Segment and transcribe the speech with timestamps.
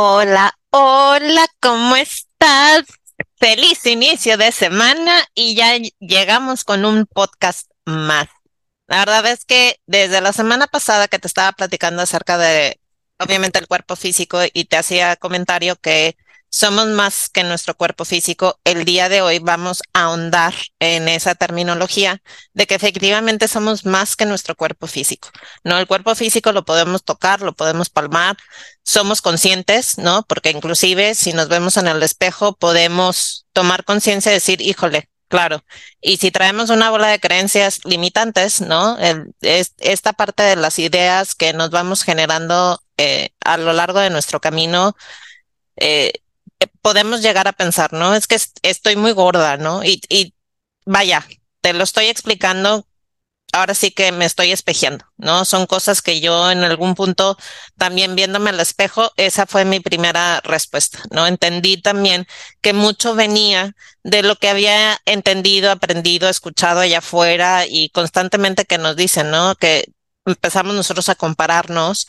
[0.00, 2.84] Hola, hola, ¿cómo estás?
[3.36, 8.28] Feliz inicio de semana y ya llegamos con un podcast más.
[8.86, 12.80] La verdad es que desde la semana pasada que te estaba platicando acerca de,
[13.18, 16.16] obviamente, el cuerpo físico y te hacía comentario que
[16.50, 18.58] somos más que nuestro cuerpo físico.
[18.64, 22.22] El día de hoy vamos a ahondar en esa terminología
[22.54, 25.30] de que efectivamente somos más que nuestro cuerpo físico.
[25.64, 28.36] No, el cuerpo físico lo podemos tocar, lo podemos palmar,
[28.82, 30.24] somos conscientes, ¿no?
[30.28, 35.62] Porque inclusive si nos vemos en el espejo podemos tomar conciencia y decir, híjole, Claro,
[36.00, 38.98] y si traemos una bola de creencias limitantes, ¿no?
[38.98, 44.00] El, es, esta parte de las ideas que nos vamos generando eh, a lo largo
[44.00, 44.96] de nuestro camino,
[45.76, 46.12] eh,
[46.82, 48.14] podemos llegar a pensar, ¿no?
[48.14, 49.82] Es que estoy muy gorda, ¿no?
[49.84, 50.34] Y,
[50.84, 51.26] vaya,
[51.60, 52.86] te lo estoy explicando,
[53.52, 55.44] ahora sí que me estoy espejeando, ¿no?
[55.44, 57.36] Son cosas que yo en algún punto
[57.76, 61.26] también viéndome al espejo, esa fue mi primera respuesta, ¿no?
[61.26, 62.26] Entendí también
[62.60, 68.78] que mucho venía de lo que había entendido, aprendido, escuchado allá afuera y constantemente que
[68.78, 69.54] nos dicen, ¿no?
[69.56, 69.92] Que
[70.24, 72.06] empezamos nosotros a compararnos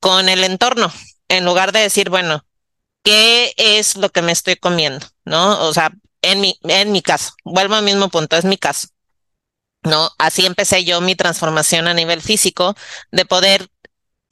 [0.00, 0.92] con el entorno,
[1.28, 2.44] en lugar de decir, bueno,
[3.02, 5.06] ¿qué es lo que me estoy comiendo?
[5.24, 5.66] ¿No?
[5.66, 8.88] O sea, en mi, en mi caso, vuelvo al mismo punto, es mi caso.
[9.84, 10.10] ¿No?
[10.18, 12.76] Así empecé yo mi transformación a nivel físico
[13.10, 13.68] de poder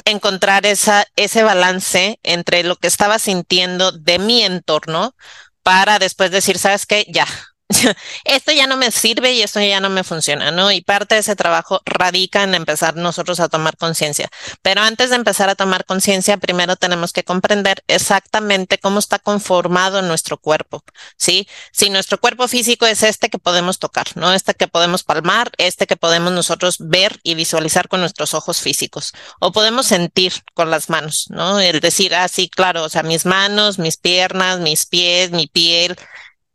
[0.04, 5.14] encontrar esa, ese balance entre lo que estaba sintiendo de mi entorno
[5.62, 7.04] para después decir, ¿sabes qué?
[7.08, 7.26] Ya,
[8.24, 10.72] esto ya no me sirve y esto ya no me funciona, ¿no?
[10.72, 14.28] Y parte de ese trabajo radica en empezar nosotros a tomar conciencia.
[14.62, 20.02] Pero antes de empezar a tomar conciencia, primero tenemos que comprender exactamente cómo está conformado
[20.02, 20.82] nuestro cuerpo,
[21.16, 21.48] ¿sí?
[21.72, 24.32] Si nuestro cuerpo físico es este que podemos tocar, ¿no?
[24.32, 29.12] Este que podemos palmar, este que podemos nosotros ver y visualizar con nuestros ojos físicos,
[29.38, 31.60] o podemos sentir con las manos, ¿no?
[31.60, 35.96] El decir, ah, sí, claro, o sea, mis manos, mis piernas, mis pies, mi piel,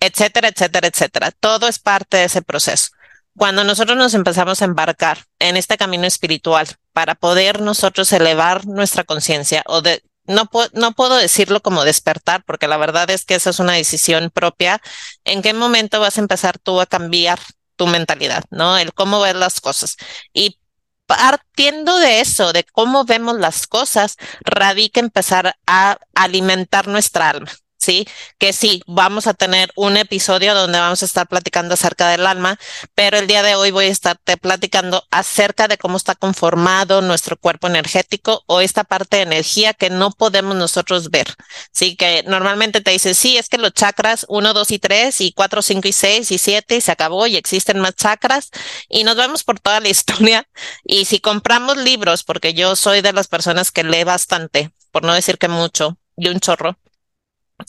[0.06, 1.32] etcétera, etcétera, etcétera.
[1.32, 2.90] Todo es parte de ese proceso.
[3.38, 9.04] Cuando nosotros nos empezamos a embarcar en este camino espiritual para poder nosotros elevar nuestra
[9.04, 13.50] conciencia o de, no, no puedo decirlo como despertar, porque la verdad es que esa
[13.50, 14.82] es una decisión propia.
[15.26, 17.40] ¿En qué momento vas a empezar tú a cambiar
[17.76, 18.78] tu mentalidad, no?
[18.78, 19.98] El cómo ver las cosas.
[20.34, 20.58] Y
[21.06, 27.52] partiendo de eso, de cómo vemos las cosas, radica empezar a alimentar nuestra alma.
[27.86, 28.08] ¿Sí?
[28.40, 32.58] Que sí, vamos a tener un episodio donde vamos a estar platicando acerca del alma,
[32.96, 37.38] pero el día de hoy voy a estarte platicando acerca de cómo está conformado nuestro
[37.38, 41.28] cuerpo energético o esta parte de energía que no podemos nosotros ver,
[41.72, 41.96] ¿sí?
[41.96, 45.62] Que normalmente te dicen, sí, es que los chakras 1, 2 y 3 y 4,
[45.62, 48.50] 5 y 6 y 7 y se acabó y existen más chakras
[48.90, 50.48] y nos vemos por toda la historia
[50.84, 55.14] y si compramos libros, porque yo soy de las personas que lee bastante, por no
[55.14, 56.78] decir que mucho, y un chorro,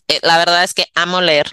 [0.08, 1.52] eh, la verdad es que amo leer.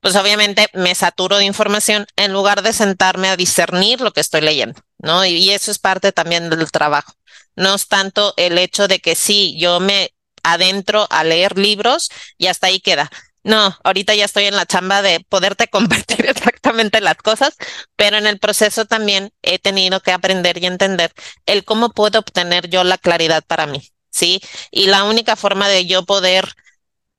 [0.00, 4.40] Pues obviamente me saturo de información en lugar de sentarme a discernir lo que estoy
[4.40, 5.24] leyendo, ¿no?
[5.26, 7.12] Y, eso es parte también del trabajo.
[7.54, 12.08] No es tanto el hecho de que sí, yo me adentro a leer libros
[12.38, 13.10] y hasta ahí queda.
[13.42, 17.56] No, ahorita ya estoy en la chamba de poderte compartir exactamente las cosas,
[17.96, 21.12] pero en el proceso también he tenido que aprender y entender
[21.46, 24.40] el cómo puedo obtener yo la claridad para mí, ¿sí?
[24.70, 26.54] Y la única forma de yo poder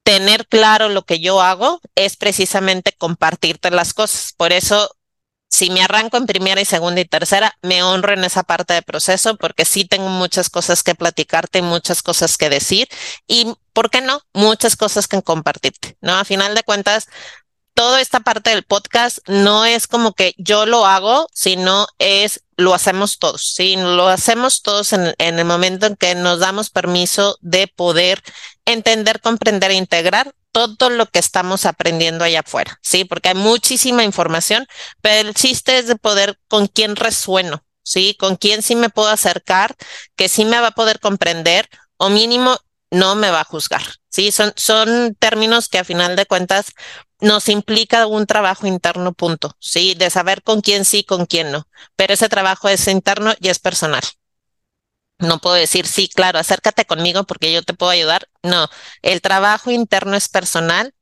[0.03, 4.33] tener claro lo que yo hago es precisamente compartirte las cosas.
[4.35, 4.89] Por eso,
[5.49, 8.83] si me arranco en primera y segunda y tercera, me honro en esa parte del
[8.83, 12.87] proceso porque sí tengo muchas cosas que platicarte, muchas cosas que decir
[13.27, 14.21] y, ¿por qué no?
[14.33, 16.13] Muchas cosas que compartirte, ¿no?
[16.13, 17.07] A final de cuentas,
[17.73, 22.73] toda esta parte del podcast no es como que yo lo hago, sino es lo
[22.73, 23.75] hacemos todos, ¿sí?
[23.75, 28.21] Lo hacemos todos en, el momento en que nos damos permiso de poder
[28.65, 33.05] entender, comprender e integrar todo lo que estamos aprendiendo allá afuera, ¿sí?
[33.05, 34.67] Porque hay muchísima información,
[35.01, 38.15] pero el chiste es de poder con quién resueno, ¿sí?
[38.19, 39.75] Con quién sí me puedo acercar,
[40.15, 41.67] que sí me va a poder comprender
[41.97, 42.57] o mínimo
[42.91, 44.31] no me va a juzgar, ¿sí?
[44.31, 46.73] Son, son términos que a final de cuentas
[47.21, 49.93] nos implica un trabajo interno, punto, ¿sí?
[49.95, 51.67] De saber con quién sí, con quién no.
[51.95, 54.03] Pero ese trabajo es interno y es personal.
[55.19, 58.27] No puedo decir, sí, claro, acércate conmigo porque yo te puedo ayudar.
[58.41, 58.67] No,
[59.03, 60.93] el trabajo interno es personal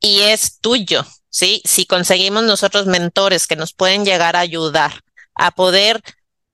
[0.00, 1.62] y es tuyo, ¿sí?
[1.64, 5.00] Si conseguimos nosotros mentores que nos pueden llegar a ayudar
[5.34, 6.02] a poder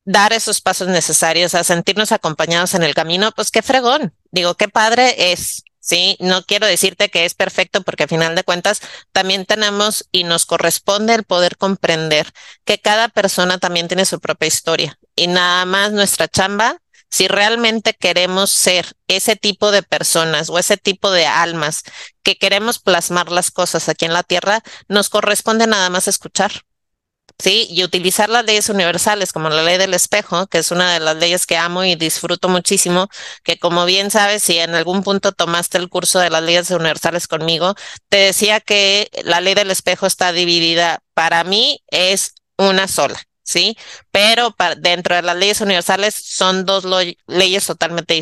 [0.04, 4.14] dar esos pasos necesarios, a sentirnos acompañados en el camino, pues qué fregón.
[4.30, 6.16] Digo, qué padre es, ¿sí?
[6.20, 8.80] No quiero decirte que es perfecto porque al final de cuentas
[9.12, 12.30] también tenemos y nos corresponde el poder comprender
[12.64, 16.76] que cada persona también tiene su propia historia y nada más nuestra chamba
[17.10, 21.82] si realmente queremos ser ese tipo de personas o ese tipo de almas
[22.22, 26.52] que queremos plasmar las cosas aquí en la tierra, nos corresponde nada más escuchar.
[27.38, 27.66] ¿Sí?
[27.70, 31.16] Y utilizar las leyes universales como la ley del espejo, que es una de las
[31.16, 33.08] leyes que amo y disfruto muchísimo,
[33.44, 37.28] que como bien sabes, si en algún punto tomaste el curso de las leyes universales
[37.28, 37.74] conmigo,
[38.08, 43.20] te decía que la ley del espejo está dividida, para mí es una sola.
[43.48, 43.78] ¿sí?
[44.10, 46.84] Pero dentro de las leyes universales son dos
[47.26, 48.20] leyes totalmente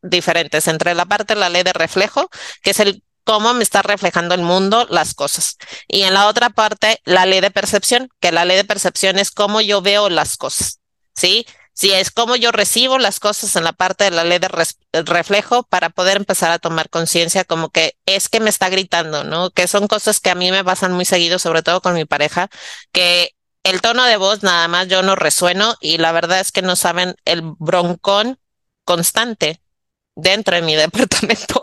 [0.00, 0.66] diferentes.
[0.66, 2.30] Entre la parte de la ley de reflejo,
[2.62, 5.56] que es el cómo me está reflejando el mundo las cosas.
[5.88, 9.30] Y en la otra parte, la ley de percepción, que la ley de percepción es
[9.30, 10.80] cómo yo veo las cosas,
[11.14, 11.46] ¿sí?
[11.74, 15.62] Si es cómo yo recibo las cosas en la parte de la ley de reflejo
[15.62, 19.50] para poder empezar a tomar conciencia como que es que me está gritando, ¿no?
[19.50, 22.50] Que son cosas que a mí me pasan muy seguido, sobre todo con mi pareja,
[22.92, 26.62] que el tono de voz nada más yo no resueno y la verdad es que
[26.62, 28.38] no saben el broncón
[28.84, 29.61] constante
[30.14, 31.62] dentro de mi departamento,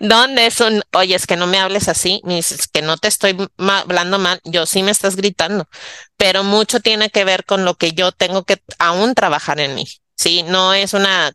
[0.00, 2.40] donde es un, oye, es que no me hables así, me
[2.72, 5.68] que no te estoy hablando mal, yo sí me estás gritando,
[6.16, 9.86] pero mucho tiene que ver con lo que yo tengo que aún trabajar en mí,
[10.16, 10.42] ¿sí?
[10.44, 11.32] No es una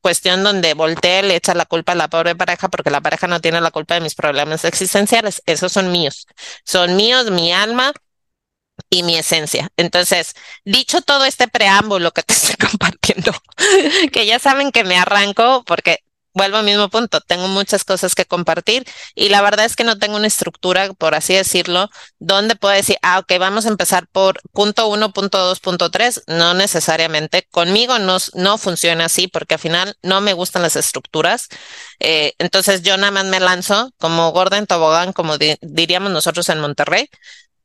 [0.00, 3.40] cuestión donde voltee, le echa la culpa a la pobre pareja porque la pareja no
[3.40, 6.26] tiene la culpa de mis problemas existenciales, esos son míos,
[6.64, 7.92] son míos, mi alma,
[8.90, 9.70] y mi esencia.
[9.76, 10.34] Entonces,
[10.64, 13.32] dicho todo este preámbulo que te estoy compartiendo,
[14.12, 16.00] que ya saben que me arranco porque
[16.38, 18.84] vuelvo al mismo punto, tengo muchas cosas que compartir
[19.14, 22.96] y la verdad es que no tengo una estructura, por así decirlo, donde puedo decir,
[23.02, 26.22] ah, ok, vamos a empezar por punto uno, punto dos, punto tres.
[26.28, 27.46] No necesariamente.
[27.50, 31.48] Conmigo no, no funciona así porque al final no me gustan las estructuras.
[31.98, 36.60] Eh, entonces yo nada más me lanzo como gorda en tobogán, como diríamos nosotros en
[36.60, 37.10] Monterrey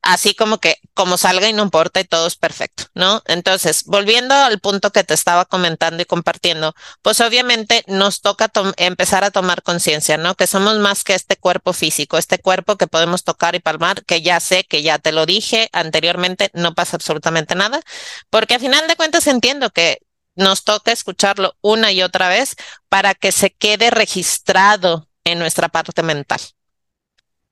[0.03, 3.23] así como que como salga y no importa y todo es perfecto, ¿no?
[3.25, 9.23] Entonces, volviendo al punto que te estaba comentando y compartiendo, pues obviamente nos toca empezar
[9.23, 10.35] a tomar conciencia, ¿no?
[10.35, 14.21] Que somos más que este cuerpo físico, este cuerpo que podemos tocar y palmar, que
[14.21, 17.81] ya sé, que ya te lo dije anteriormente, no pasa absolutamente nada,
[18.29, 19.99] porque a final de cuentas entiendo que
[20.35, 22.55] nos toca escucharlo una y otra vez
[22.89, 26.41] para que se quede registrado en nuestra parte mental.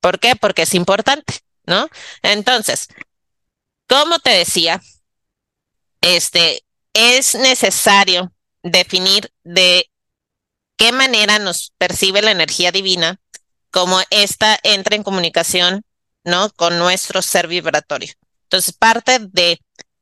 [0.01, 0.35] ¿Por qué?
[0.35, 1.41] Porque es importante.
[1.65, 1.89] ¿No?
[2.21, 2.87] Entonces,
[3.87, 4.81] como te decía,
[6.01, 9.89] este, es necesario definir de
[10.77, 13.19] qué manera nos percibe la energía divina,
[13.71, 15.83] como esta entra en comunicación,
[16.23, 16.49] ¿no?
[16.51, 18.13] Con nuestro ser vibratorio.
[18.43, 19.59] Entonces, parte de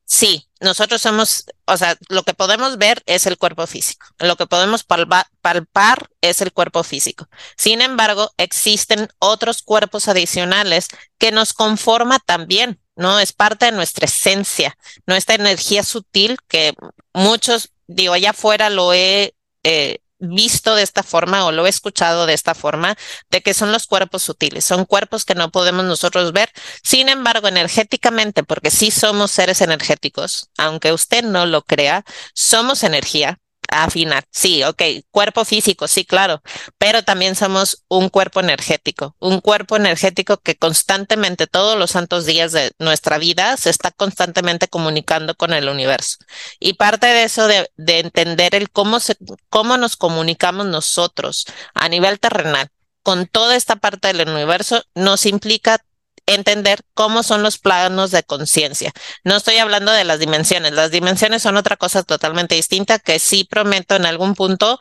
[0.10, 4.46] Sí, nosotros somos, o sea, lo que podemos ver es el cuerpo físico, lo que
[4.46, 7.28] podemos palpar, es el cuerpo físico.
[7.56, 13.20] Sin embargo, existen otros cuerpos adicionales que nos conforma también, ¿no?
[13.20, 16.74] Es parte de nuestra esencia, nuestra energía sutil que
[17.14, 19.34] muchos, digo, allá afuera lo he
[19.64, 22.96] eh, visto de esta forma o lo he escuchado de esta forma,
[23.30, 26.50] de que son los cuerpos sutiles, son cuerpos que no podemos nosotros ver.
[26.84, 33.40] Sin embargo, energéticamente, porque sí somos seres energéticos, aunque usted no lo crea, somos energía,
[33.70, 34.24] afinar.
[34.32, 34.82] Sí, ok,
[35.12, 36.42] cuerpo físico, sí, claro,
[36.78, 42.52] pero también somos un cuerpo energético, un cuerpo energético que constantemente, todos los santos días
[42.52, 46.18] de nuestra vida, se está constantemente comunicando con el universo.
[46.60, 49.16] Y parte de eso, de, de entender el cómo, se,
[49.50, 52.70] cómo nos comunicamos nosotros a nivel terrenal
[53.04, 55.84] con toda esta parte del universo, nos implica
[56.36, 58.92] entender cómo son los planos de conciencia.
[59.24, 60.74] No estoy hablando de las dimensiones.
[60.74, 64.80] Las dimensiones son otra cosa totalmente distinta que sí prometo en algún punto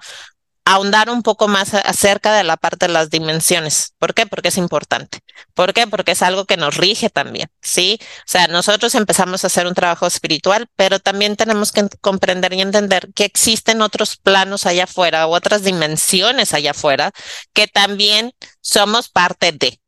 [0.68, 3.94] ahondar un poco más acerca de la parte de las dimensiones.
[3.98, 4.26] ¿Por qué?
[4.26, 5.20] Porque es importante.
[5.54, 5.86] ¿Por qué?
[5.86, 7.98] Porque es algo que nos rige también, ¿sí?
[8.02, 12.60] O sea, nosotros empezamos a hacer un trabajo espiritual, pero también tenemos que comprender y
[12.60, 17.12] entender que existen otros planos allá afuera, otras dimensiones allá afuera,
[17.54, 19.80] que también somos parte de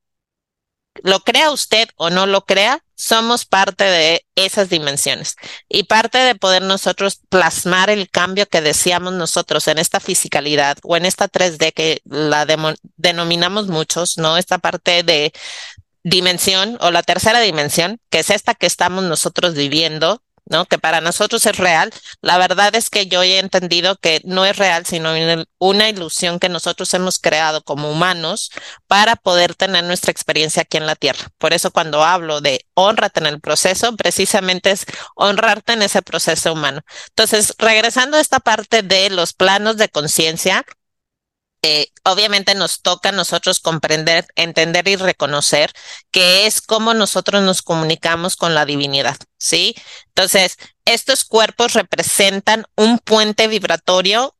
[1.02, 5.36] lo crea usted o no lo crea, somos parte de esas dimensiones
[5.68, 10.96] y parte de poder nosotros plasmar el cambio que deseamos nosotros en esta fisicalidad o
[10.96, 12.46] en esta 3D que la
[12.96, 14.36] denominamos muchos, ¿no?
[14.36, 15.32] Esta parte de
[16.02, 20.66] dimensión o la tercera dimensión, que es esta que estamos nosotros viviendo, ¿no?
[20.66, 21.90] Que para nosotros es real.
[22.20, 25.12] La verdad es que yo he entendido que no es real, sino
[25.58, 28.50] una ilusión que nosotros hemos creado como humanos
[28.86, 31.28] para poder tener nuestra experiencia aquí en la Tierra.
[31.38, 36.52] Por eso cuando hablo de honrarte en el proceso, precisamente es honrarte en ese proceso
[36.52, 36.82] humano.
[37.08, 40.64] Entonces, regresando a esta parte de los planos de conciencia,
[41.62, 45.72] eh, obviamente nos toca a nosotros comprender, entender y reconocer
[46.10, 49.74] que es cómo nosotros nos comunicamos con la divinidad, ¿sí?
[50.08, 54.36] Entonces, estos cuerpos representan un puente vibratorio,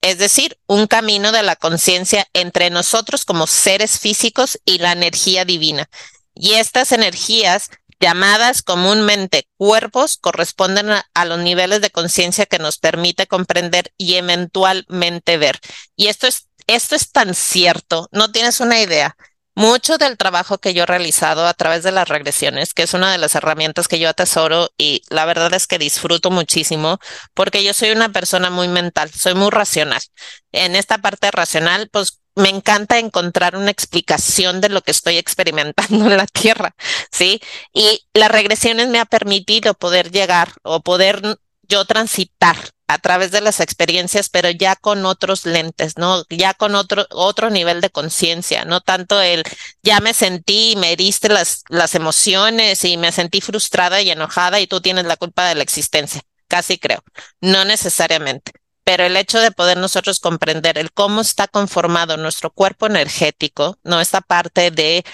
[0.00, 5.44] es decir, un camino de la conciencia entre nosotros como seres físicos y la energía
[5.44, 5.88] divina.
[6.34, 13.26] Y estas energías llamadas comúnmente cuerpos, corresponden a, los niveles de conciencia que nos permite
[13.26, 15.58] comprender y eventualmente ver.
[15.96, 19.16] Y esto es, esto es tan cierto, no tienes una idea.
[19.56, 23.12] Mucho del trabajo que yo he realizado a través de las regresiones, que es una
[23.12, 26.98] de las herramientas que yo atesoro y la verdad es que disfruto muchísimo
[27.34, 30.02] porque yo soy una persona muy mental, soy muy racional.
[30.50, 36.06] En esta parte racional, pues me encanta encontrar una explicación de lo que estoy experimentando
[36.10, 36.74] en la Tierra,
[37.12, 37.40] ¿sí?
[37.72, 43.40] Y las regresiones me ha permitido poder llegar o poder yo transitar a través de
[43.40, 46.24] las experiencias, pero ya con otros lentes, ¿no?
[46.30, 49.42] Ya con otro, otro nivel de conciencia, no tanto el
[49.82, 54.66] ya me sentí, me heriste las, las emociones y me sentí frustrada y enojada y
[54.66, 56.22] tú tienes la culpa de la existencia.
[56.48, 57.02] Casi creo.
[57.40, 58.52] No necesariamente
[58.84, 64.00] pero el hecho de poder nosotros comprender el cómo está conformado nuestro cuerpo energético, no
[64.00, 65.04] esta parte de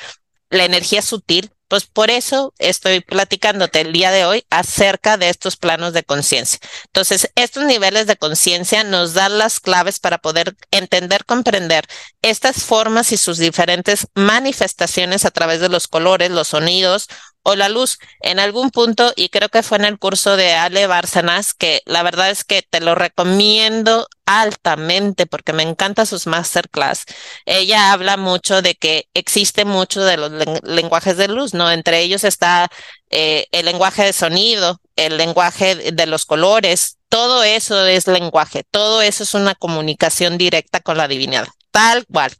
[0.50, 5.56] la energía sutil, pues por eso estoy platicándote el día de hoy acerca de estos
[5.56, 6.58] planos de conciencia.
[6.86, 11.86] Entonces, estos niveles de conciencia nos dan las claves para poder entender, comprender
[12.22, 17.06] estas formas y sus diferentes manifestaciones a través de los colores, los sonidos
[17.42, 20.86] o la luz en algún punto, y creo que fue en el curso de Ale
[20.86, 27.04] Bárcenas, que la verdad es que te lo recomiendo altamente porque me encanta sus masterclass.
[27.46, 30.30] Ella habla mucho de que existe mucho de los
[30.62, 31.70] lenguajes de luz, ¿no?
[31.70, 32.68] Entre ellos está
[33.10, 39.02] eh, el lenguaje de sonido, el lenguaje de los colores, todo eso es lenguaje, todo
[39.02, 42.32] eso es una comunicación directa con la divinidad, tal cual.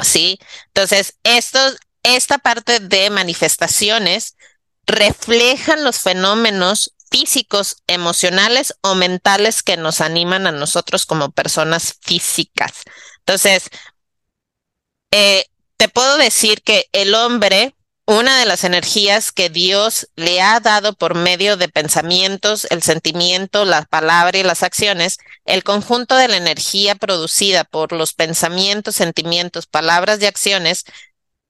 [0.00, 0.38] Sí,
[0.68, 1.58] entonces esto
[2.02, 4.36] esta parte de manifestaciones
[4.86, 12.82] reflejan los fenómenos físicos, emocionales o mentales que nos animan a nosotros como personas físicas.
[13.18, 13.68] Entonces,
[15.10, 15.44] eh,
[15.76, 17.74] te puedo decir que el hombre,
[18.06, 23.64] una de las energías que Dios le ha dado por medio de pensamientos, el sentimiento,
[23.64, 29.66] la palabra y las acciones, el conjunto de la energía producida por los pensamientos, sentimientos,
[29.66, 30.84] palabras y acciones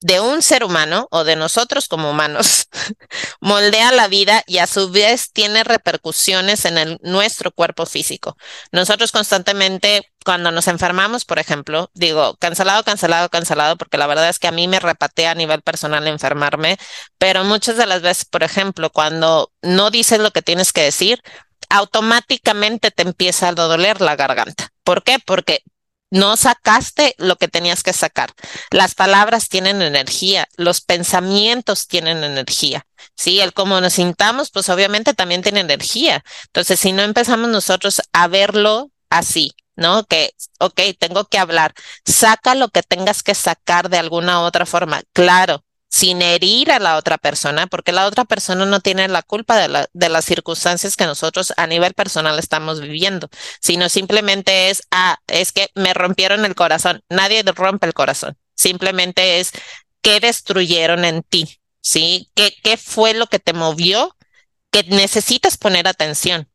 [0.01, 2.67] de un ser humano o de nosotros como humanos
[3.39, 8.35] moldea la vida y a su vez tiene repercusiones en nuestro cuerpo físico.
[8.71, 14.39] Nosotros constantemente, cuando nos enfermamos, por ejemplo, digo, cancelado, cancelado, cancelado, porque la verdad es
[14.39, 16.77] que a mí me repatea a nivel personal enfermarme,
[17.19, 21.21] pero muchas de las veces, por ejemplo, cuando no dices lo que tienes que decir,
[21.69, 24.69] automáticamente te empieza a doler la garganta.
[24.83, 25.19] ¿Por qué?
[25.23, 25.63] Porque
[26.11, 28.31] no sacaste lo que tenías que sacar.
[28.69, 32.85] Las palabras tienen energía, los pensamientos tienen energía.
[33.15, 36.23] Sí, el cómo nos sintamos, pues obviamente también tiene energía.
[36.47, 40.03] Entonces, si no empezamos nosotros a verlo así, ¿no?
[40.05, 41.73] Que, ok, tengo que hablar,
[42.05, 45.01] saca lo que tengas que sacar de alguna otra forma.
[45.13, 49.57] Claro, sin herir a la otra persona, porque la otra persona no tiene la culpa
[49.57, 53.29] de, las circunstancias que nosotros a nivel personal estamos viviendo,
[53.59, 57.03] sino simplemente es, ah, es que me rompieron el corazón.
[57.09, 58.37] Nadie rompe el corazón.
[58.55, 59.51] Simplemente es
[60.01, 62.29] qué destruyeron en ti, ¿sí?
[62.35, 64.15] ¿Qué, qué fue lo que te movió?
[64.71, 66.47] Que necesitas poner atención.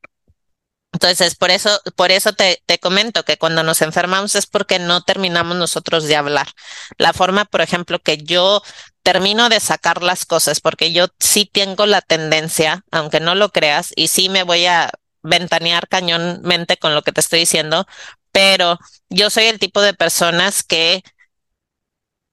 [0.93, 5.02] Entonces, por eso, por eso te, te, comento que cuando nos enfermamos es porque no
[5.02, 6.49] terminamos nosotros de hablar.
[6.97, 8.62] La forma, por ejemplo, que yo
[9.07, 13.93] termino de sacar las cosas, porque yo sí tengo la tendencia, aunque no lo creas,
[13.95, 14.91] y sí me voy a
[15.23, 17.87] ventanear cañonmente con lo que te estoy diciendo,
[18.33, 21.05] pero yo soy el tipo de personas que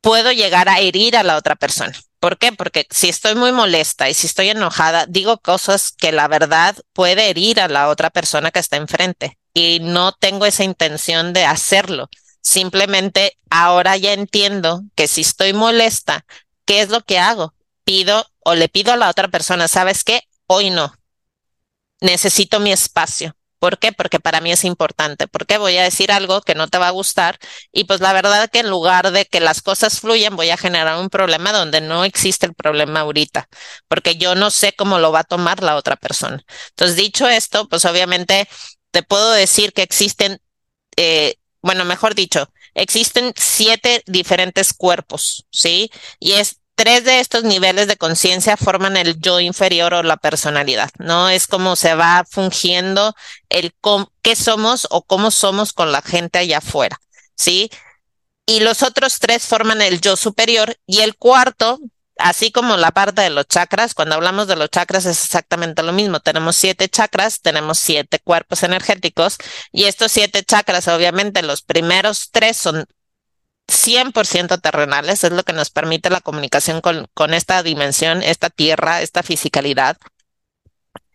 [0.02, 1.94] puedo llegar a herir a la otra persona.
[2.20, 2.52] ¿Por qué?
[2.52, 7.30] Porque si estoy muy molesta y si estoy enojada, digo cosas que la verdad puede
[7.30, 12.10] herir a la otra persona que está enfrente y no tengo esa intención de hacerlo.
[12.42, 16.26] Simplemente ahora ya entiendo que si estoy molesta,
[16.66, 17.54] ¿qué es lo que hago?
[17.84, 20.22] Pido o le pido a la otra persona, ¿sabes qué?
[20.48, 20.94] Hoy no.
[22.02, 23.36] Necesito mi espacio.
[23.60, 23.94] ¿Por qué?
[23.94, 25.28] Porque para mí es importante.
[25.28, 27.40] Porque voy a decir algo que no te va a gustar
[27.72, 31.00] y pues la verdad que en lugar de que las cosas fluyan, voy a generar
[31.00, 33.48] un problema donde no existe el problema ahorita,
[33.88, 36.44] porque yo no sé cómo lo va a tomar la otra persona.
[36.72, 38.50] Entonces, dicho esto, pues obviamente
[38.92, 40.42] te puedo decir que existen,
[40.98, 45.92] eh, bueno, mejor dicho, existen siete diferentes cuerpos, ¿sí?
[46.20, 50.92] Y es tres de estos niveles de conciencia forman el yo inferior o la personalidad,
[50.98, 51.30] ¿no?
[51.30, 53.16] Es como se va fungiendo
[53.50, 53.74] el
[54.22, 57.00] qué somos o cómo somos con la gente allá afuera,
[57.36, 57.70] ¿sí?
[58.46, 61.80] Y los otros tres forman el yo superior y el cuarto,
[62.24, 65.92] así como la parte de los chakras, cuando hablamos de los chakras es exactamente lo
[65.92, 66.22] mismo.
[66.22, 69.38] Tenemos siete chakras, tenemos siete cuerpos energéticos
[69.74, 72.86] y estos siete chakras, obviamente los primeros tres son
[73.68, 79.22] 100% terrenales, es lo que nos permite la comunicación con, esta dimensión, esta tierra, esta
[79.22, 79.98] fisicalidad.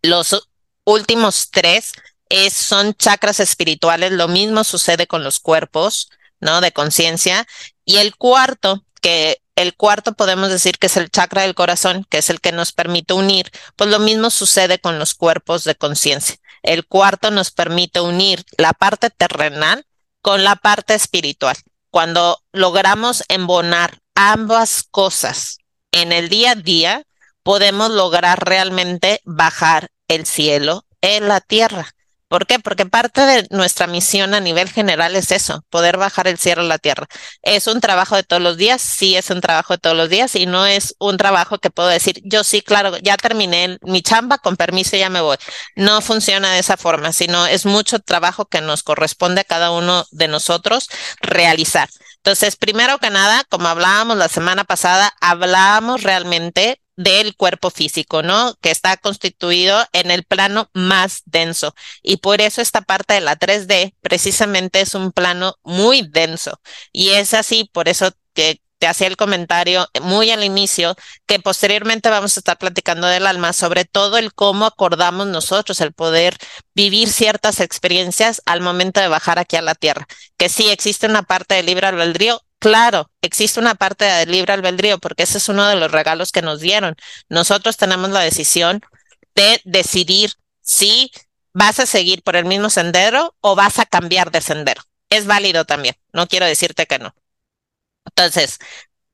[0.02, 0.48] Los
[0.84, 1.92] últimos tres
[2.28, 6.60] es, son chakras espirituales, lo mismo sucede con los cuerpos, ¿no?
[6.60, 7.46] De conciencia.
[7.86, 12.18] Y el cuarto, que el cuarto podemos decir que es el chakra del corazón, que
[12.18, 16.36] es el que nos permite unir, pues lo mismo sucede con los cuerpos de conciencia.
[16.62, 19.84] El cuarto nos permite unir la parte terrenal
[20.22, 21.56] con la parte espiritual.
[21.90, 25.58] Cuando logramos embonar ambas cosas
[25.90, 27.02] en el día a día,
[27.42, 31.96] podemos lograr realmente bajar el cielo en la tierra.
[32.28, 32.58] ¿Por qué?
[32.58, 36.64] Porque parte de nuestra misión a nivel general es eso, poder bajar el cielo a
[36.66, 37.06] la tierra.
[37.42, 38.82] ¿Es un trabajo de todos los días?
[38.82, 41.88] Sí, es un trabajo de todos los días y no es un trabajo que puedo
[41.88, 45.38] decir, yo sí, claro, ya terminé mi chamba, con permiso ya me voy.
[45.74, 50.04] No funciona de esa forma, sino es mucho trabajo que nos corresponde a cada uno
[50.10, 50.88] de nosotros
[51.20, 51.88] realizar.
[52.16, 58.56] Entonces, primero que nada, como hablábamos la semana pasada, hablábamos realmente del cuerpo físico, ¿no?
[58.60, 61.74] Que está constituido en el plano más denso.
[62.02, 66.60] Y por eso esta parte de la 3D precisamente es un plano muy denso.
[66.92, 72.08] Y es así, por eso que te hacía el comentario muy al inicio, que posteriormente
[72.10, 76.36] vamos a estar platicando del alma, sobre todo el cómo acordamos nosotros el poder
[76.74, 80.06] vivir ciertas experiencias al momento de bajar aquí a la tierra.
[80.36, 84.98] Que sí existe una parte de libre albedrío, Claro, existe una parte de libre albedrío
[84.98, 86.96] porque ese es uno de los regalos que nos dieron.
[87.28, 88.80] Nosotros tenemos la decisión
[89.36, 91.12] de decidir si
[91.52, 94.82] vas a seguir por el mismo sendero o vas a cambiar de sendero.
[95.08, 97.14] Es válido también, no quiero decirte que no.
[98.08, 98.58] Entonces,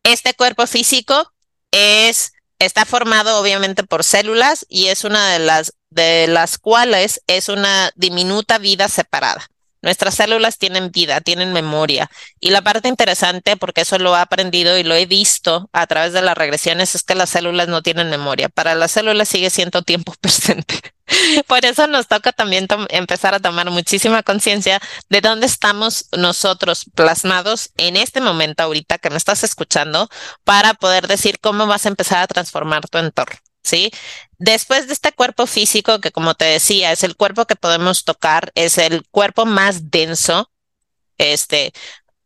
[0.02, 1.32] este cuerpo físico
[1.70, 7.48] es está formado obviamente por células y es una de las de las cuales es
[7.48, 9.46] una diminuta vida separada.
[9.82, 12.10] Nuestras células tienen vida, tienen memoria.
[12.40, 16.14] Y la parte interesante, porque eso lo he aprendido y lo he visto a través
[16.14, 18.48] de las regresiones, es que las células no tienen memoria.
[18.48, 20.93] Para las células sigue siendo tiempo presente.
[21.46, 27.70] Por eso nos toca también empezar a tomar muchísima conciencia de dónde estamos nosotros plasmados
[27.76, 30.08] en este momento ahorita que me estás escuchando
[30.44, 33.36] para poder decir cómo vas a empezar a transformar tu entorno.
[33.62, 33.90] ¿sí?
[34.38, 38.52] Después de este cuerpo físico, que como te decía, es el cuerpo que podemos tocar,
[38.54, 40.50] es el cuerpo más denso,
[41.18, 41.72] este,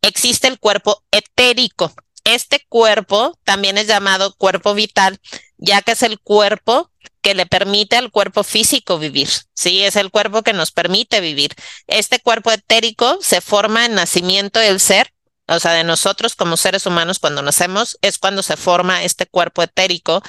[0.01, 1.93] existe el cuerpo etérico.
[2.25, 5.19] Este cuerpo también es llamado cuerpo vital,
[5.57, 9.83] ya que es el cuerpo que le permite al cuerpo físico vivir, ¿sí?
[9.83, 11.53] Es el cuerpo que nos permite vivir.
[11.87, 15.13] Este cuerpo etérico se forma en nacimiento del ser,
[15.47, 19.63] o sea, de nosotros como seres humanos cuando nacemos, es cuando se forma este cuerpo
[19.63, 20.21] etérico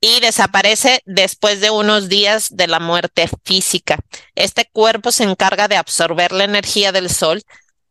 [0.00, 3.98] y desaparece después de unos días de la muerte física.
[4.34, 7.42] Este cuerpo se encarga de absorber la energía del sol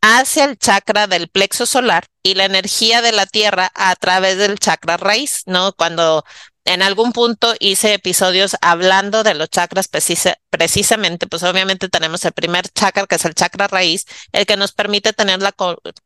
[0.02, 4.60] hacia el chakra del plexo solar y la energía de la tierra a través del
[4.60, 5.74] chakra raíz, ¿no?
[5.74, 6.24] Cuando
[6.66, 12.70] en algún punto hice episodios hablando de los chakras precisamente, pues obviamente tenemos el primer
[12.70, 15.54] chakra, que es el chakra raíz, el que nos permite tener la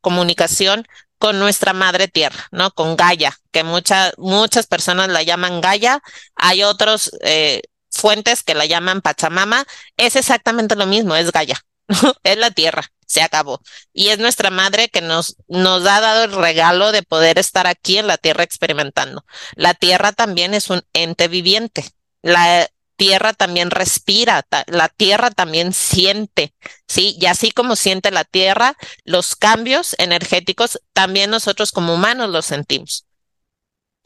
[0.02, 0.88] comunicación
[1.20, 2.72] con nuestra madre tierra, ¿no?
[2.72, 6.02] Con Gaia, que muchas muchas personas la llaman Gaia,
[6.36, 9.66] hay otros eh, fuentes que la llaman Pachamama,
[9.98, 11.60] es exactamente lo mismo, es Gaia,
[12.24, 13.62] es la tierra, se acabó.
[13.94, 17.98] Y es nuestra madre que nos, nos ha dado el regalo de poder estar aquí
[17.98, 19.26] en la tierra experimentando.
[19.56, 21.86] La tierra también es un ente viviente.
[22.22, 22.68] La,
[22.98, 26.54] tierra también respira, la tierra también siente,
[26.88, 27.16] ¿sí?
[27.20, 33.06] Y así como siente la tierra, los cambios energéticos, también nosotros como humanos los sentimos.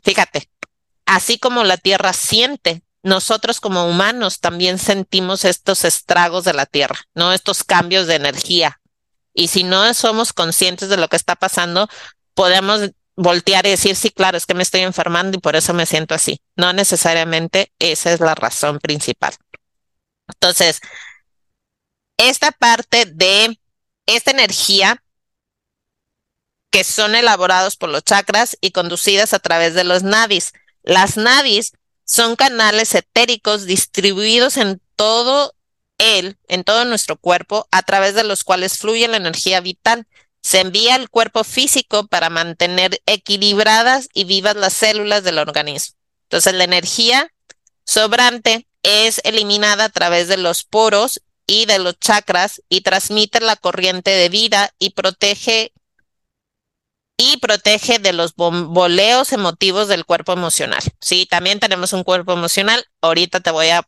[0.03, 0.49] Fíjate,
[1.05, 6.99] así como la tierra siente, nosotros como humanos también sentimos estos estragos de la tierra,
[7.15, 7.33] ¿no?
[7.33, 8.80] Estos cambios de energía.
[9.33, 11.87] Y si no somos conscientes de lo que está pasando,
[12.33, 15.85] podemos voltear y decir, sí, claro, es que me estoy enfermando y por eso me
[15.85, 16.41] siento así.
[16.55, 19.33] No necesariamente esa es la razón principal.
[20.27, 20.81] Entonces,
[22.17, 23.59] esta parte de
[24.05, 25.01] esta energía
[26.71, 30.53] que son elaborados por los chakras y conducidas a través de los nadis.
[30.83, 31.73] Las nadis
[32.05, 35.53] son canales etéricos distribuidos en todo
[36.01, 40.07] él, en todo nuestro cuerpo, a través de los cuales fluye la energía vital
[40.41, 45.97] se envía al cuerpo físico para mantener equilibradas y vivas las células del organismo.
[46.23, 47.31] Entonces, la energía
[47.85, 53.55] sobrante es eliminada a través de los poros y de los chakras y transmite la
[53.55, 55.73] corriente de vida y protege
[57.17, 60.81] y protege de los bomboleos emotivos del cuerpo emocional.
[61.01, 62.83] Sí, también tenemos un cuerpo emocional.
[63.01, 63.87] Ahorita te voy a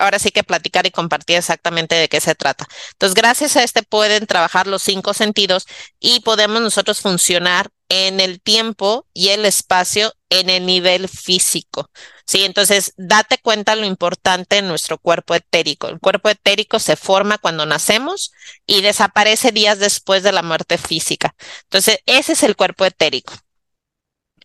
[0.00, 2.66] ahora sí que platicar y compartir exactamente de qué se trata.
[2.92, 5.66] Entonces, gracias a este pueden trabajar los cinco sentidos
[6.00, 11.90] y podemos nosotros funcionar en el tiempo y el espacio en el nivel físico.
[12.24, 15.88] Sí, entonces date cuenta lo importante en nuestro cuerpo etérico.
[15.88, 18.32] El cuerpo etérico se forma cuando nacemos
[18.66, 21.34] y desaparece días después de la muerte física.
[21.64, 23.34] Entonces, ese es el cuerpo etérico.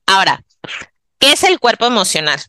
[0.07, 0.43] Ahora,
[1.19, 2.41] ¿qué es el cuerpo emocional?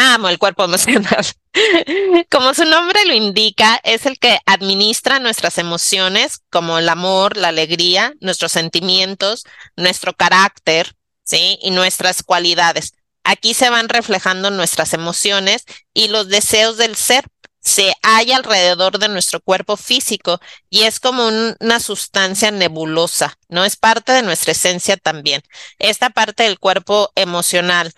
[0.00, 1.26] Amo el cuerpo emocional.
[2.30, 7.48] Como su nombre lo indica, es el que administra nuestras emociones, como el amor, la
[7.48, 9.42] alegría, nuestros sentimientos,
[9.74, 11.58] nuestro carácter, ¿sí?
[11.62, 12.92] Y nuestras cualidades.
[13.24, 17.24] Aquí se van reflejando nuestras emociones y los deseos del ser.
[17.60, 23.64] Se halla alrededor de nuestro cuerpo físico y es como una sustancia nebulosa, ¿no?
[23.64, 25.42] Es parte de nuestra esencia también.
[25.80, 27.92] Esta parte del cuerpo emocional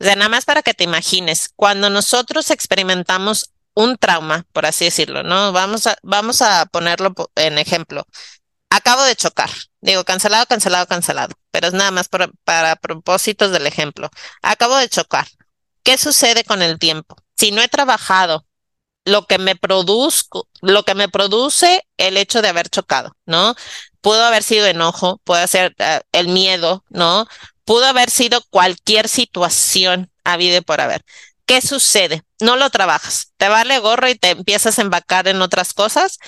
[0.00, 4.86] o sea, nada más para que te imagines, cuando nosotros experimentamos un trauma, por así
[4.86, 5.52] decirlo, ¿no?
[5.52, 8.06] Vamos a, vamos a ponerlo en ejemplo.
[8.70, 9.50] Acabo de chocar.
[9.80, 11.34] Digo, cancelado, cancelado, cancelado.
[11.50, 14.08] Pero es nada más para, propósitos del ejemplo.
[14.42, 15.26] Acabo de chocar.
[15.82, 17.16] ¿Qué sucede con el tiempo?
[17.36, 18.46] Si no he trabajado
[19.04, 23.54] lo que me produzco, lo que me produce el hecho de haber chocado, ¿no?
[24.00, 27.26] Pudo haber sido enojo, puede ser uh, el miedo, ¿no?
[27.70, 31.04] Pudo haber sido cualquier situación habida por haber.
[31.46, 32.24] ¿Qué sucede?
[32.40, 36.18] No lo trabajas, te vale gorro y te empiezas a embacar en otras cosas.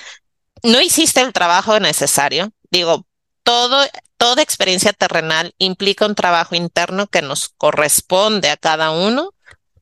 [0.63, 2.53] No hiciste el trabajo necesario.
[2.71, 3.05] Digo,
[3.43, 9.33] todo, toda experiencia terrenal implica un trabajo interno que nos corresponde a cada uno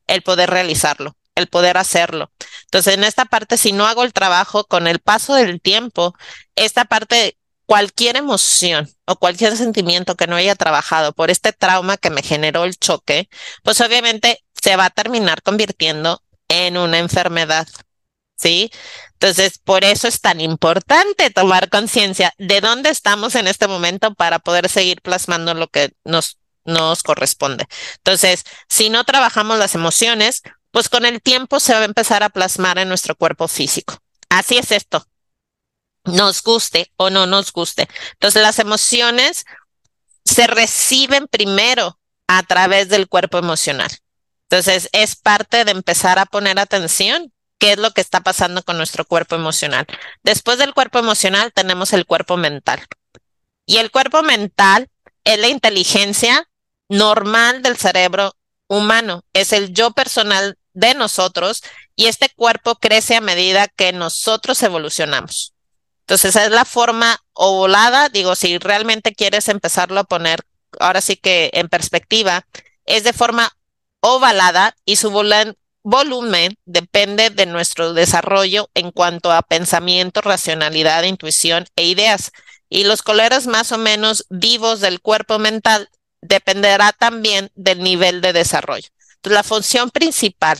[0.08, 2.32] el poder realizarlo, el poder hacerlo.
[2.64, 6.12] Entonces, en esta parte, si no hago el trabajo con el paso del tiempo,
[6.56, 7.36] esta parte
[7.72, 12.64] cualquier emoción o cualquier sentimiento que no haya trabajado por este trauma que me generó
[12.64, 13.30] el choque,
[13.62, 17.66] pues obviamente se va a terminar convirtiendo en una enfermedad.
[18.36, 18.70] ¿Sí?
[19.14, 24.38] Entonces, por eso es tan importante tomar conciencia de dónde estamos en este momento para
[24.38, 27.64] poder seguir plasmando lo que nos, nos corresponde.
[27.96, 32.28] Entonces, si no trabajamos las emociones, pues con el tiempo se va a empezar a
[32.28, 33.96] plasmar en nuestro cuerpo físico.
[34.28, 35.06] Así es esto
[36.04, 37.88] nos guste o no nos guste.
[38.12, 39.44] Entonces las emociones
[40.24, 43.90] se reciben primero a través del cuerpo emocional.
[44.48, 48.76] Entonces es parte de empezar a poner atención qué es lo que está pasando con
[48.76, 49.86] nuestro cuerpo emocional.
[50.22, 52.84] Después del cuerpo emocional tenemos el cuerpo mental.
[53.66, 54.88] Y el cuerpo mental
[55.24, 56.48] es la inteligencia
[56.88, 58.34] normal del cerebro
[58.66, 61.62] humano, es el yo personal de nosotros
[61.94, 65.51] y este cuerpo crece a medida que nosotros evolucionamos.
[66.02, 70.44] Entonces, es la forma ovalada, digo, si realmente quieres empezarlo a poner
[70.80, 72.46] ahora sí que en perspectiva,
[72.84, 73.50] es de forma
[74.00, 75.10] ovalada y su
[75.82, 82.32] volumen depende de nuestro desarrollo en cuanto a pensamiento, racionalidad, intuición e ideas.
[82.68, 85.88] Y los colores más o menos vivos del cuerpo mental
[86.20, 88.88] dependerá también del nivel de desarrollo.
[89.16, 90.58] Entonces, la función principal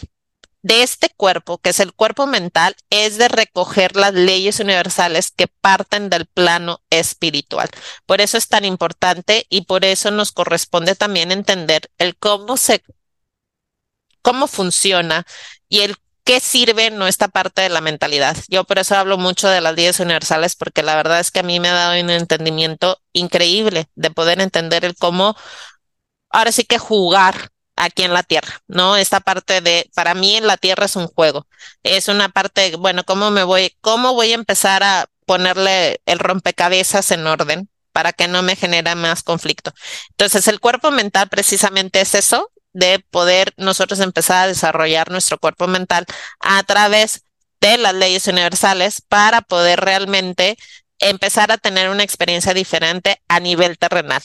[0.62, 5.48] de este cuerpo, que es el cuerpo mental, es de recoger las leyes universales que
[5.48, 7.68] parten del plano espiritual.
[8.06, 12.82] Por eso es tan importante y por eso nos corresponde también entender el cómo se,
[14.22, 15.26] cómo funciona
[15.68, 18.36] y el qué sirve nuestra parte de la mentalidad.
[18.48, 21.42] Yo por eso hablo mucho de las leyes universales porque la verdad es que a
[21.44, 25.36] mí me ha dado un entendimiento increíble de poder entender el cómo
[26.30, 27.50] ahora sí que jugar
[27.84, 28.96] aquí en la Tierra, ¿no?
[28.96, 31.46] Esta parte de, para mí la Tierra es un juego,
[31.82, 37.10] es una parte, bueno, ¿cómo me voy, cómo voy a empezar a ponerle el rompecabezas
[37.10, 39.72] en orden para que no me genere más conflicto?
[40.10, 45.66] Entonces, el cuerpo mental precisamente es eso, de poder nosotros empezar a desarrollar nuestro cuerpo
[45.66, 46.06] mental
[46.40, 47.24] a través
[47.60, 50.56] de las leyes universales para poder realmente
[50.98, 54.22] empezar a tener una experiencia diferente a nivel terrenal.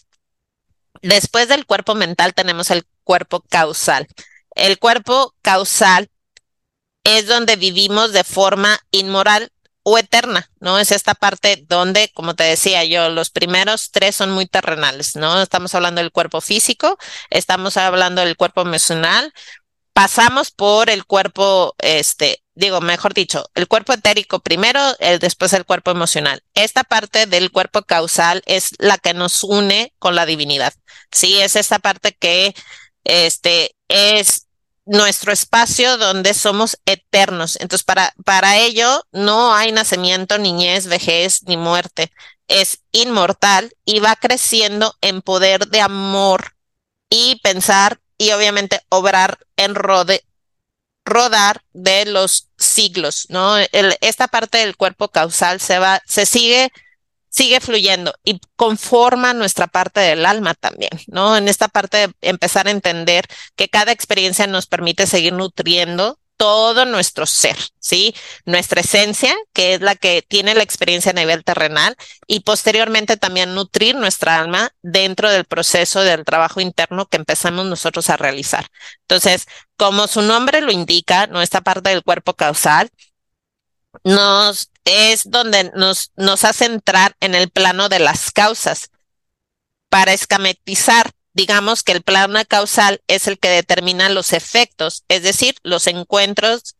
[1.01, 4.05] Después del cuerpo mental tenemos el cuerpo causal.
[4.53, 6.09] El cuerpo causal
[7.05, 9.49] es donde vivimos de forma inmoral
[9.83, 10.77] o eterna, ¿no?
[10.77, 15.41] Es esta parte donde, como te decía yo, los primeros tres son muy terrenales, ¿no?
[15.41, 16.97] Estamos hablando del cuerpo físico,
[17.29, 19.33] estamos hablando del cuerpo emocional,
[19.93, 25.63] pasamos por el cuerpo, este, digo, mejor dicho, el cuerpo etérico primero, el, después el
[25.63, 26.43] cuerpo emocional.
[26.55, 30.73] Esta parte del cuerpo causal es la que nos une con la divinidad.
[31.13, 32.53] Sí, es esta parte que,
[33.07, 34.47] este, es
[34.85, 37.57] nuestro espacio donde somos eternos.
[37.59, 42.11] Entonces, para, para ello no hay nacimiento, niñez, vejez, ni muerte.
[42.47, 46.55] Es inmortal y va creciendo en poder de amor
[47.09, 53.55] y pensar y obviamente obrar en rodar de los siglos, ¿no?
[54.01, 56.71] esta parte del cuerpo causal se va, se sigue
[57.37, 61.37] sigue fluyendo y conforma nuestra parte del alma también, ¿no?
[61.37, 66.85] En esta parte de empezar a entender que cada experiencia nos permite seguir nutriendo todo
[66.85, 68.15] nuestro ser, ¿sí?
[68.45, 71.95] Nuestra esencia, que es la que tiene la experiencia a nivel terrenal,
[72.25, 78.09] y posteriormente también nutrir nuestra alma dentro del proceso del trabajo interno que empezamos nosotros
[78.09, 78.65] a realizar.
[79.01, 79.45] Entonces,
[79.77, 82.89] como su nombre lo indica, nuestra parte del cuerpo causal
[84.03, 88.89] nos es donde nos, nos hace entrar en el plano de las causas
[89.89, 95.55] para escametizar digamos que el plano causal es el que determina los efectos, es decir,
[95.61, 96.75] los encuentros,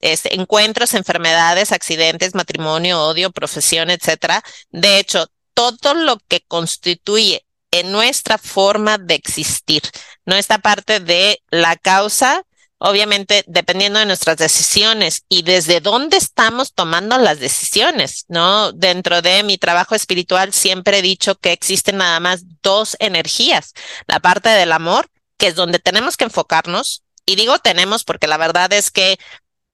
[0.00, 4.42] encuentros, enfermedades, accidentes, matrimonio, odio, profesión, etcétera.
[4.70, 9.82] De hecho, todo lo que constituye en nuestra forma de existir,
[10.24, 12.44] no esta parte de la causa
[12.78, 18.72] obviamente dependiendo de nuestras decisiones y desde dónde estamos tomando las decisiones, ¿no?
[18.72, 23.74] Dentro de mi trabajo espiritual siempre he dicho que existen nada más dos energías,
[24.06, 28.36] la parte del amor, que es donde tenemos que enfocarnos, y digo tenemos porque la
[28.36, 29.18] verdad es que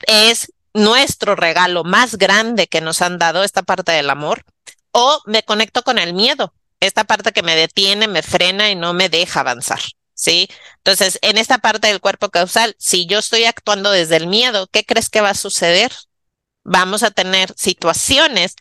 [0.07, 4.45] es nuestro regalo más grande que nos han dado, esta parte del amor,
[4.91, 8.93] o me conecto con el miedo, esta parte que me detiene, me frena y no
[8.93, 9.81] me deja avanzar.
[10.15, 10.49] ¿Sí?
[10.79, 14.85] Entonces, en esta parte del cuerpo causal, si yo estoy actuando desde el miedo, ¿qué
[14.85, 15.93] crees que va a suceder?
[16.65, 18.57] Vamos a tener situaciones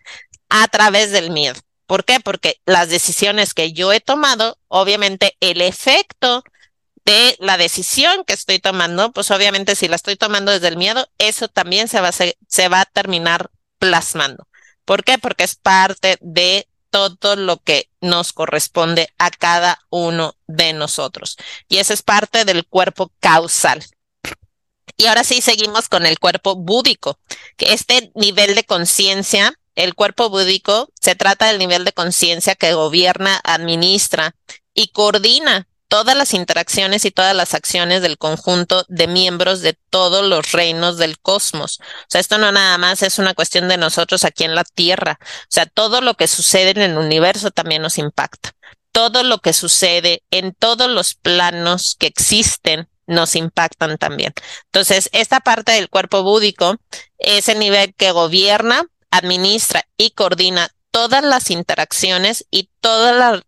[0.49, 1.59] a través del miedo.
[1.87, 2.19] ¿Por qué?
[2.19, 6.43] Porque las decisiones que yo he tomado, obviamente el efecto
[7.05, 11.07] de la decisión que estoy tomando, pues obviamente si la estoy tomando desde el miedo,
[11.17, 14.47] eso también se va a, terminar plasmando.
[14.85, 15.17] ¿Por qué?
[15.17, 21.37] Porque es parte de todo lo que nos corresponde a cada uno de nosotros.
[21.67, 23.83] Y esa es parte del cuerpo causal.
[24.95, 27.19] Y ahora sí seguimos con el cuerpo búdico,
[27.57, 33.41] este nivel de conciencia, el cuerpo búdico, se trata del nivel de conciencia que gobierna,
[33.43, 34.35] administra
[34.75, 40.27] y coordina todas las interacciones y todas las acciones del conjunto de miembros de todos
[40.27, 41.79] los reinos del cosmos.
[41.79, 45.19] O sea, esto no nada más es una cuestión de nosotros aquí en la Tierra.
[45.21, 48.53] O sea, todo lo que sucede en el universo también nos impacta.
[48.91, 54.33] Todo lo que sucede en todos los planos que existen nos impactan también.
[54.65, 56.75] Entonces, esta parte del cuerpo búdico
[57.19, 63.43] es el nivel que gobierna, administra y coordina todas las interacciones y todas las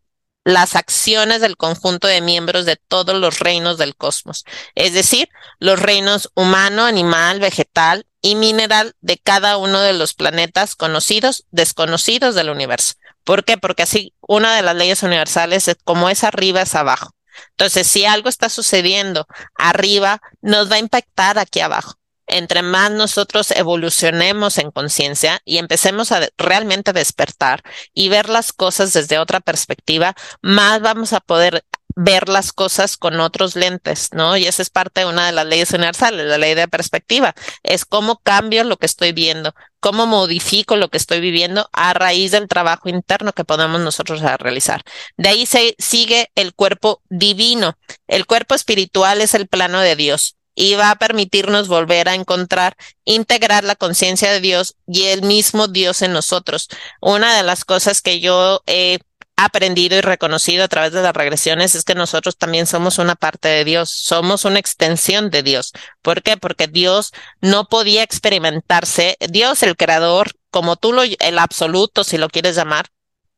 [0.46, 5.28] las acciones del conjunto de miembros de todos los reinos del cosmos, es decir,
[5.60, 12.36] los reinos humano, animal, vegetal y mineral de cada uno de los planetas conocidos, desconocidos
[12.36, 12.94] del universo.
[13.24, 13.58] ¿Por qué?
[13.58, 17.16] Porque así una de las leyes universales es como es arriba es abajo.
[17.52, 21.96] Entonces, si algo está sucediendo arriba, nos va a impactar aquí abajo
[22.28, 28.94] entre más nosotros evolucionemos en conciencia y empecemos a realmente despertar y ver las cosas
[28.94, 31.64] desde otra perspectiva, más vamos a poder
[31.96, 34.36] ver las cosas con otros lentes, ¿no?
[34.36, 37.34] Y esa es parte de una de las leyes universales, la ley de perspectiva.
[37.64, 42.32] Es cómo cambio lo que estoy viendo, cómo modifico lo que estoy viviendo a raíz
[42.32, 44.84] del trabajo interno que podemos nosotros realizar.
[45.16, 47.78] De ahí se sigue el cuerpo divino.
[48.08, 52.76] El cuerpo espiritual es el plano de Dios y va a permitirnos volver a encontrar,
[53.04, 56.70] integrar la conciencia de Dios y el mismo Dios en nosotros.
[57.02, 59.00] Una de las cosas que yo he
[59.38, 63.50] aprendido y reconocido a través de las regresiones es que nosotros también somos una parte
[63.50, 65.74] de Dios, somos una extensión de Dios.
[66.02, 66.38] ¿Por qué?
[66.38, 72.30] Porque Dios no podía experimentarse, Dios el creador, como tú lo, el absoluto, si lo
[72.30, 72.88] quieres llamar,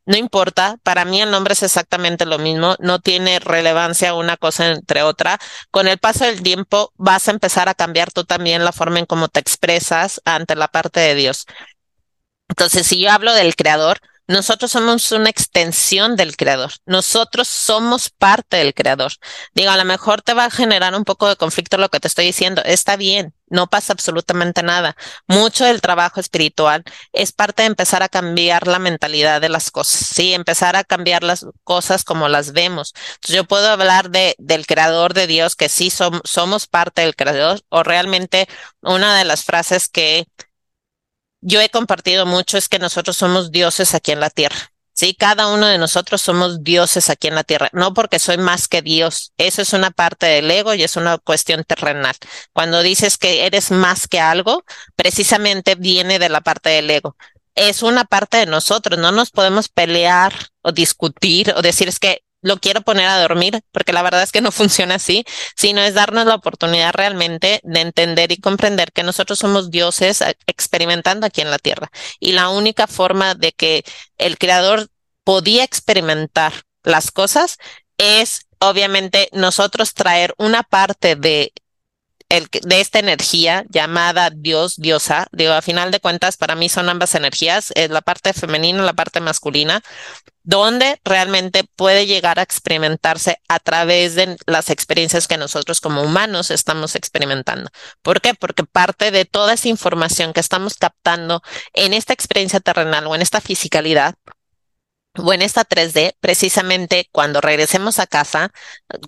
[0.08, 4.72] no importa, para mí el nombre es exactamente lo mismo, no tiene relevancia una cosa
[4.72, 5.38] entre otra.
[5.70, 9.06] Con el paso del tiempo vas a empezar a cambiar tú también la forma en
[9.06, 11.46] cómo te expresas ante la parte de Dios.
[12.48, 16.74] Entonces, si yo hablo del creador, nosotros somos una extensión del creador.
[16.86, 19.14] Nosotros somos parte del creador.
[19.54, 22.10] Digo, a lo mejor te va a generar un poco de conflicto lo que te
[22.10, 22.62] estoy diciendo.
[22.66, 24.98] Está bien, no pasa absolutamente nada.
[25.28, 30.06] Mucho del trabajo espiritual es parte de empezar a cambiar la mentalidad de las cosas.
[30.06, 32.94] Sí, empezar a cambiar las cosas como las vemos.
[33.28, 37.84] Yo puedo hablar de, del creador de Dios, que sí somos parte del creador, o
[37.84, 38.48] realmente
[38.82, 40.28] una de las frases que
[41.48, 44.58] yo he compartido mucho es que nosotros somos dioses aquí en la tierra.
[44.94, 48.68] Sí, cada uno de nosotros somos dioses aquí en la tierra, no porque soy más
[48.68, 49.32] que Dios.
[49.38, 52.16] Eso es una parte del ego y es una cuestión terrenal.
[52.52, 57.16] Cuando dices que eres más que algo, precisamente viene de la parte del ego.
[57.56, 60.34] Es una parte de nosotros, no nos podemos pelear
[60.64, 64.32] o discutir o decir es que lo quiero poner a dormir, porque la verdad es
[64.32, 69.04] que no funciona así, sino es darnos la oportunidad realmente de entender y comprender que
[69.04, 71.90] nosotros somos dioses eh, experimentando aquí en la tierra.
[72.20, 73.84] Y la única forma de que
[74.18, 74.90] el creador
[75.24, 77.58] podía experimentar las cosas
[77.98, 81.54] es obviamente nosotros traer una parte de
[82.30, 86.90] el, de esta energía llamada Dios, diosa, digo, a final de cuentas, para mí son
[86.90, 89.82] ambas energías, es la parte femenina, la parte masculina,
[90.44, 96.52] donde realmente puede llegar a experimentarse a través de las experiencias que nosotros como humanos
[96.52, 97.70] estamos experimentando.
[98.02, 98.34] ¿Por qué?
[98.34, 101.42] Porque parte de toda esa información que estamos captando
[101.74, 104.16] en esta experiencia terrenal o en esta fisicalidad,
[105.18, 108.52] o en esta 3D, precisamente cuando regresemos a casa,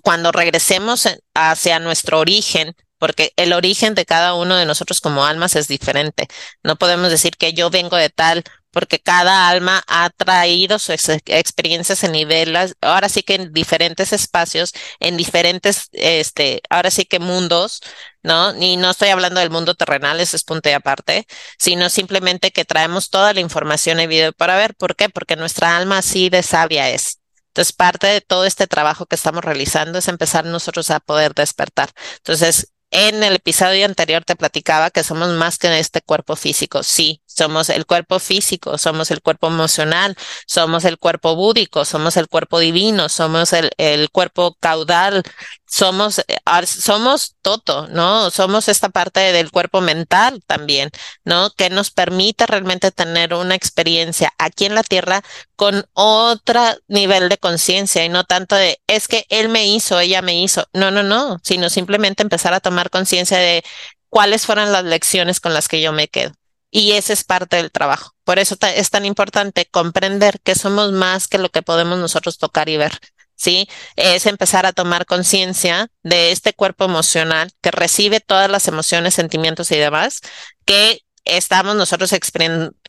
[0.02, 5.56] cuando regresemos hacia nuestro origen, porque el origen de cada uno de nosotros como almas
[5.56, 6.28] es diferente.
[6.62, 12.04] No podemos decir que yo vengo de tal, porque cada alma ha traído sus experiencias
[12.04, 17.80] en niveles, ahora sí que en diferentes espacios, en diferentes, este, ahora sí que mundos,
[18.22, 18.54] ¿no?
[18.62, 21.26] Y no estoy hablando del mundo terrenal, ese es punto y aparte,
[21.58, 24.74] sino simplemente que traemos toda la información y video para ver.
[24.74, 25.08] ¿Por qué?
[25.08, 27.20] Porque nuestra alma así de sabia es.
[27.48, 31.90] Entonces, parte de todo este trabajo que estamos realizando es empezar nosotros a poder despertar.
[32.18, 36.82] Entonces, en el episodio anterior te platicaba que somos más que este cuerpo físico.
[36.82, 40.14] Sí, somos el cuerpo físico, somos el cuerpo emocional,
[40.46, 45.22] somos el cuerpo búdico, somos el cuerpo divino, somos el, el cuerpo caudal,
[45.66, 48.30] somos, eh, somos todo, ¿no?
[48.30, 50.90] Somos esta parte del cuerpo mental también,
[51.24, 51.48] ¿no?
[51.56, 55.22] Que nos permite realmente tener una experiencia aquí en la tierra
[55.56, 60.20] con otro nivel de conciencia y no tanto de, es que él me hizo, ella
[60.20, 60.66] me hizo.
[60.74, 63.64] No, no, no, sino simplemente empezar a tomar conciencia de
[64.10, 66.32] cuáles fueron las lecciones con las que yo me quedo.
[66.70, 68.14] Y ese es parte del trabajo.
[68.24, 72.68] Por eso es tan importante comprender que somos más que lo que podemos nosotros tocar
[72.68, 72.98] y ver.
[73.40, 73.68] ¿sí?
[73.96, 79.70] Es empezar a tomar conciencia de este cuerpo emocional que recibe todas las emociones, sentimientos
[79.72, 80.20] y demás
[80.66, 82.12] que estamos nosotros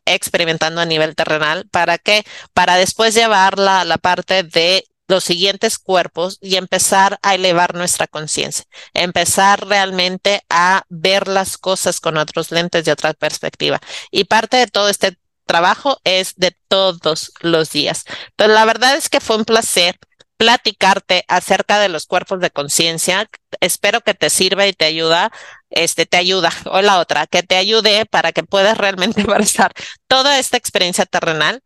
[0.06, 1.67] experimentando a nivel terrenal.
[1.72, 2.26] ¿Para qué?
[2.54, 8.08] Para después llevarla a la parte de los siguientes cuerpos y empezar a elevar nuestra
[8.08, 13.82] conciencia, empezar realmente a ver las cosas con otros lentes de otra perspectiva.
[14.10, 18.06] Y parte de todo este trabajo es de todos los días.
[18.30, 20.00] Entonces, la verdad es que fue un placer
[20.38, 23.30] platicarte acerca de los cuerpos de conciencia.
[23.60, 25.30] Espero que te sirva y te ayuda,
[25.69, 29.74] este, te ayuda, o la otra, que te ayude para que puedas realmente abrazar
[30.08, 31.62] toda esta experiencia terrenal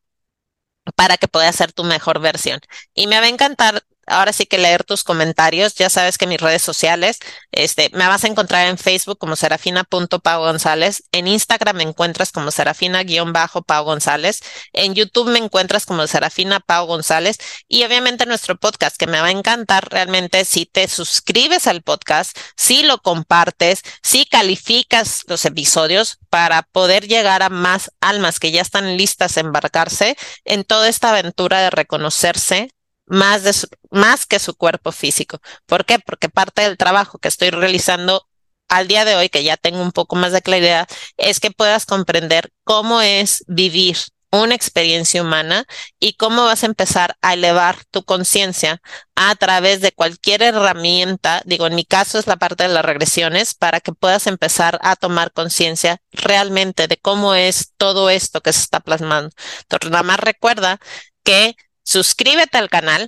[0.95, 2.59] para que puedas ser tu mejor versión.
[2.93, 5.75] Y me va a encantar ahora sí que leer tus comentarios.
[5.75, 7.19] Ya sabes que mis redes sociales,
[7.51, 12.51] este, me vas a encontrar en Facebook como serafina.pau González, en Instagram me encuentras como
[12.51, 14.41] serafina-pau González,
[14.73, 17.37] en YouTube me encuentras como serafina Pau González
[17.67, 22.37] y obviamente nuestro podcast que me va a encantar realmente si te suscribes al podcast,
[22.57, 28.61] si lo compartes, si calificas los episodios para poder llegar a más almas que ya
[28.61, 32.71] están listas a embarcarse en toda esta aventura de reconocerse,
[33.05, 33.53] más, de
[33.91, 35.39] más que su cuerpo físico.
[35.65, 35.99] ¿Por qué?
[35.99, 38.27] Porque parte del trabajo que estoy realizando
[38.67, 40.87] al día de hoy, que ya tengo un poco más de claridad,
[41.17, 43.97] es que puedas comprender cómo es vivir
[44.31, 45.65] una experiencia humana
[45.99, 48.81] y cómo vas a empezar a elevar tu conciencia
[49.15, 53.53] a través de cualquier herramienta, digo, en mi caso es la parte de las regresiones,
[53.53, 58.61] para que puedas empezar a tomar conciencia realmente de cómo es todo esto que se
[58.61, 59.29] está plasmando.
[59.61, 60.79] Entonces, nada más recuerda
[61.23, 63.07] que suscríbete al canal,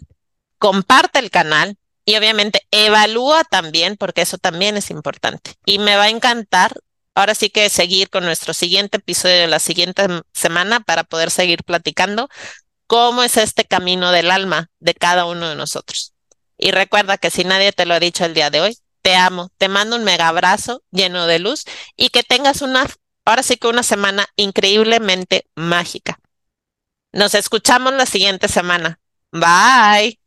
[0.58, 5.56] comparte el canal y obviamente evalúa también, porque eso también es importante.
[5.66, 6.72] Y me va a encantar
[7.16, 11.64] ahora sí que seguir con nuestro siguiente episodio de la siguiente semana para poder seguir
[11.66, 12.30] platicando
[12.86, 16.14] cómo es este camino del alma de cada uno de nosotros.
[16.58, 19.50] Y recuerda que si nadie te lo ha dicho el día de hoy, te amo,
[19.58, 22.88] te mando un mega abrazo lleno de luz y que tengas una,
[23.26, 26.20] ahora sí que una semana increíblemente mágica.
[27.12, 29.00] Nos escuchamos la siguiente semana.
[29.32, 30.20] Bye.